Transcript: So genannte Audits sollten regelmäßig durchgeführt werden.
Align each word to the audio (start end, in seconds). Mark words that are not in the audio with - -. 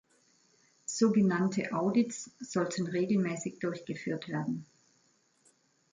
So 0.87 1.11
genannte 1.11 1.73
Audits 1.75 2.31
sollten 2.39 2.87
regelmäßig 2.87 3.59
durchgeführt 3.59 4.29
werden. 4.29 4.65